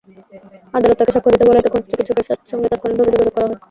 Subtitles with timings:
[0.73, 3.57] আদালত তাঁকে সাক্ষ্য দিতে বলায় তখন চিকিৎসকের সঙ্গে তাৎক্ষণিকভাবে যোগাযোগ করা হয়।